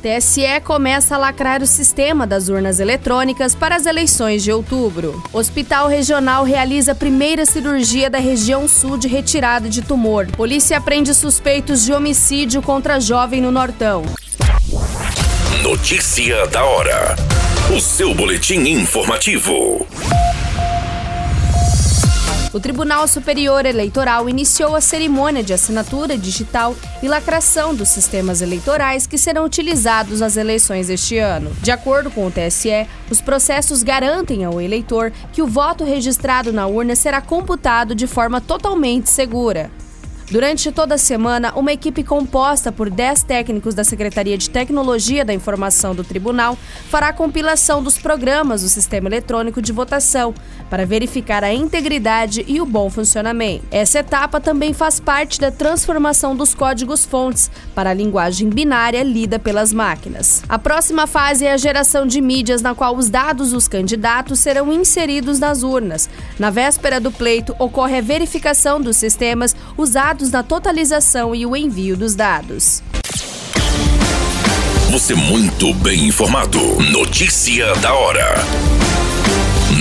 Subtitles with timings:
[0.00, 5.22] TSE começa a lacrar o sistema das urnas eletrônicas para as eleições de outubro.
[5.32, 10.26] Hospital Regional realiza a primeira cirurgia da região sul de retirada de tumor.
[10.28, 14.02] Polícia prende suspeitos de homicídio contra jovem no Nortão.
[15.62, 17.16] Notícia da hora.
[17.74, 19.86] O seu boletim informativo.
[22.56, 29.06] O Tribunal Superior Eleitoral iniciou a cerimônia de assinatura digital e lacração dos sistemas eleitorais
[29.06, 31.54] que serão utilizados nas eleições deste ano.
[31.60, 36.66] De acordo com o TSE, os processos garantem ao eleitor que o voto registrado na
[36.66, 39.70] urna será computado de forma totalmente segura.
[40.28, 45.32] Durante toda a semana, uma equipe composta por 10 técnicos da Secretaria de Tecnologia da
[45.32, 46.58] Informação do Tribunal
[46.90, 50.34] fará a compilação dos programas do sistema eletrônico de votação
[50.68, 53.64] para verificar a integridade e o bom funcionamento.
[53.70, 59.72] Essa etapa também faz parte da transformação dos códigos-fontes para a linguagem binária lida pelas
[59.72, 60.42] máquinas.
[60.48, 64.72] A próxima fase é a geração de mídias, na qual os dados dos candidatos serão
[64.72, 66.10] inseridos nas urnas.
[66.36, 71.54] Na véspera do pleito, ocorre a verificação dos sistemas usados dados na totalização e o
[71.54, 72.82] envio dos dados.
[74.90, 76.58] Você muito bem informado.
[76.90, 78.85] Notícia da hora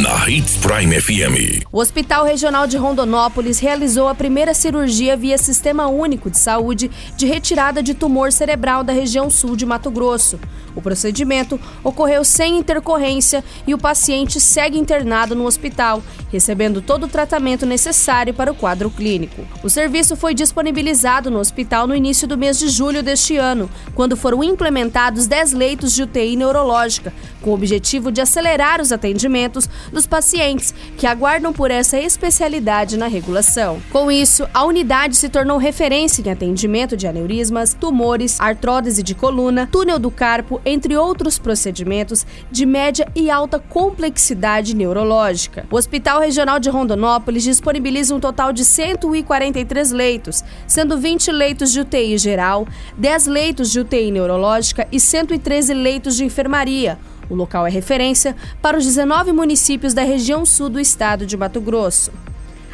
[0.01, 1.65] na Hits Prime FM.
[1.71, 7.25] O Hospital Regional de Rondonópolis realizou a primeira cirurgia via Sistema Único de Saúde de
[7.25, 10.38] retirada de tumor cerebral da região sul de Mato Grosso.
[10.75, 17.07] O procedimento ocorreu sem intercorrência e o paciente segue internado no hospital, recebendo todo o
[17.07, 19.47] tratamento necessário para o quadro clínico.
[19.63, 24.17] O serviço foi disponibilizado no hospital no início do mês de julho deste ano, quando
[24.17, 30.07] foram implementados 10 leitos de UTI neurológica, com o objetivo de acelerar os atendimentos dos
[30.07, 33.81] pacientes que aguardam por essa especialidade na regulação.
[33.91, 39.68] Com isso, a unidade se tornou referência em atendimento de aneurismas, tumores, artródese de coluna,
[39.72, 45.66] túnel do carpo, entre outros procedimentos de média e alta complexidade neurológica.
[45.72, 51.81] O Hospital Regional de Rondonópolis disponibiliza um total de 143 leitos, sendo 20 leitos de
[51.81, 56.97] UTI geral, 10 leitos de UTI neurológica e 113 leitos de enfermaria
[57.30, 61.59] o local é referência para os 19 municípios da região sul do estado de Mato
[61.62, 62.12] Grosso.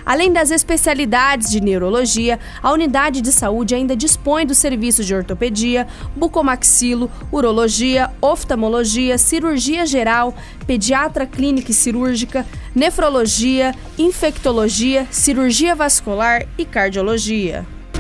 [0.06, 5.88] Além das especialidades de neurologia, a unidade de saúde ainda dispõe do serviço de ortopedia,
[6.16, 10.34] bucomaxilo, urologia, oftalmologia, cirurgia geral,
[10.66, 17.66] pediatra clínica e cirúrgica, nefrologia, infectologia, cirurgia vascular e cardiologia.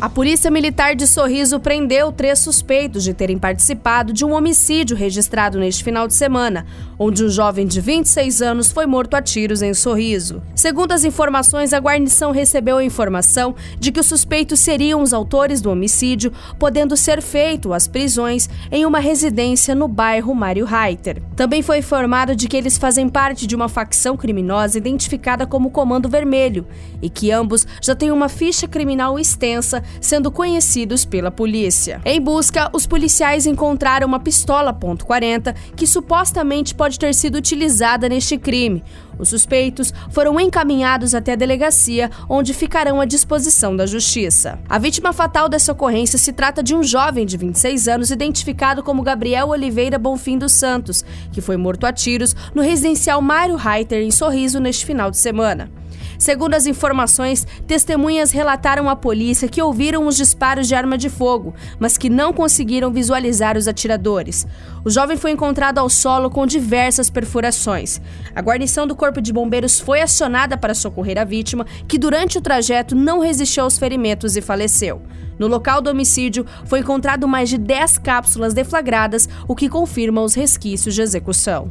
[0.00, 5.58] A Polícia Militar de Sorriso prendeu três suspeitos de terem participado de um homicídio registrado
[5.58, 6.64] neste final de semana,
[6.96, 10.40] onde um jovem de 26 anos foi morto a tiros em Sorriso.
[10.54, 15.60] Segundo as informações, a guarnição recebeu a informação de que os suspeitos seriam os autores
[15.60, 21.20] do homicídio, podendo ser feito as prisões em uma residência no bairro Mário Reiter.
[21.34, 26.08] Também foi informado de que eles fazem parte de uma facção criminosa identificada como Comando
[26.08, 26.68] Vermelho
[27.02, 32.00] e que ambos já têm uma ficha criminal extensa sendo conhecidos pela polícia.
[32.04, 38.38] Em busca, os policiais encontraram uma pistola .40 que supostamente pode ter sido utilizada neste
[38.38, 38.82] crime.
[39.18, 44.58] Os suspeitos foram encaminhados até a delegacia, onde ficarão à disposição da justiça.
[44.68, 49.02] A vítima fatal dessa ocorrência se trata de um jovem de 26 anos identificado como
[49.02, 54.10] Gabriel Oliveira Bonfim dos Santos, que foi morto a tiros no residencial Mário Reiter em
[54.10, 55.70] Sorriso neste final de semana.
[56.18, 61.54] Segundo as informações, testemunhas relataram à polícia que ouviram os disparos de arma de fogo,
[61.78, 64.44] mas que não conseguiram visualizar os atiradores.
[64.84, 68.00] O jovem foi encontrado ao solo com diversas perfurações.
[68.34, 72.40] A guarnição do Corpo de Bombeiros foi acionada para socorrer a vítima, que durante o
[72.42, 75.00] trajeto não resistiu aos ferimentos e faleceu.
[75.38, 80.34] No local do homicídio, foi encontrado mais de 10 cápsulas deflagradas, o que confirma os
[80.34, 81.70] resquícios de execução.